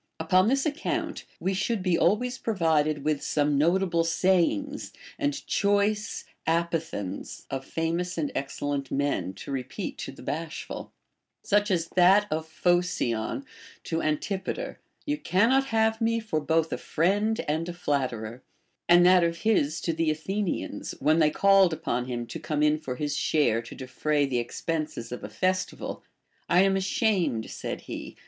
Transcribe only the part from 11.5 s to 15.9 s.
such as that of Phocion to Antipater, You cannot